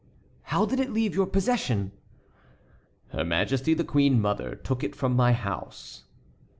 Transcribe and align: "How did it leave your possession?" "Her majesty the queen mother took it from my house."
"How 0.45 0.65
did 0.65 0.79
it 0.79 0.91
leave 0.91 1.13
your 1.13 1.27
possession?" 1.27 1.91
"Her 3.09 3.23
majesty 3.23 3.75
the 3.75 3.83
queen 3.83 4.19
mother 4.19 4.55
took 4.55 4.83
it 4.83 4.95
from 4.95 5.15
my 5.15 5.31
house." 5.33 6.05